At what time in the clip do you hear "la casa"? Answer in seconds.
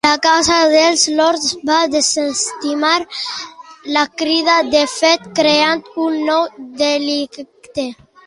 0.05-0.55